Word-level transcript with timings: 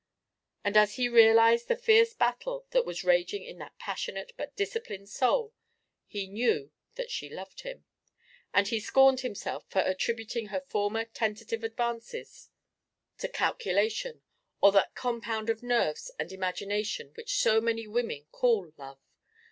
And 0.63 0.77
as 0.77 0.95
he 0.95 1.07
realised 1.07 1.67
the 1.67 1.75
fierce 1.75 2.15
battle 2.15 2.65
that 2.71 2.87
was 2.87 3.03
raging 3.03 3.43
in 3.43 3.59
that 3.59 3.77
passionate 3.77 4.31
but 4.35 4.55
disciplined 4.55 5.09
soul, 5.09 5.53
he 6.07 6.25
knew 6.25 6.71
that 6.95 7.11
she 7.11 7.29
loved 7.29 7.61
him, 7.61 7.85
and 8.51 8.67
he 8.67 8.79
scorned 8.79 9.19
himself 9.19 9.63
for 9.69 9.77
attributing 9.81 10.47
her 10.47 10.61
former 10.61 11.05
tentative 11.05 11.63
advances 11.63 12.49
to 13.19 13.27
calculation 13.27 14.23
or 14.59 14.71
that 14.71 14.95
compound 14.95 15.51
of 15.51 15.61
nerves 15.61 16.09
and 16.17 16.31
imagination 16.31 17.11
which 17.13 17.37
so 17.37 17.61
many 17.61 17.85
women 17.85 18.25
call 18.31 18.73
love. 18.77 18.97